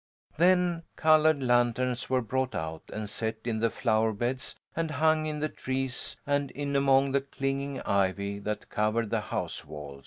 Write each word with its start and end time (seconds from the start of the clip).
Then 0.35 0.81
coloured 0.95 1.43
lanterns 1.43 2.09
were 2.09 2.23
brought 2.23 2.55
out 2.55 2.81
and 2.91 3.07
set 3.07 3.37
in 3.45 3.59
the 3.59 3.69
flower 3.69 4.13
beds 4.13 4.55
and 4.75 4.89
hung 4.89 5.27
in 5.27 5.37
the 5.37 5.47
trees 5.47 6.17
and 6.25 6.49
in 6.49 6.75
among 6.75 7.11
the 7.11 7.21
clinging 7.21 7.81
ivy 7.81 8.39
that 8.39 8.69
covered 8.69 9.11
the 9.11 9.21
house 9.21 9.63
wall. 9.63 9.99